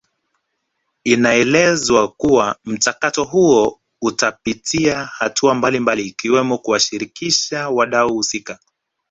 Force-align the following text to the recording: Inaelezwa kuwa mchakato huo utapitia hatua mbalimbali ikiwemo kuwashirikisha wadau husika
Inaelezwa 1.03 2.07
kuwa 2.11 2.55
mchakato 2.65 3.23
huo 3.23 3.79
utapitia 4.01 5.05
hatua 5.05 5.53
mbalimbali 5.53 6.05
ikiwemo 6.07 6.57
kuwashirikisha 6.57 7.69
wadau 7.69 8.13
husika 8.13 8.59